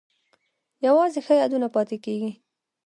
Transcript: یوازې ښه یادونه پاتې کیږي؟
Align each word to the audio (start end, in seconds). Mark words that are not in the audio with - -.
یوازې 0.85 1.19
ښه 1.25 1.33
یادونه 1.41 1.67
پاتې 1.75 1.97
کیږي؟ 2.05 2.31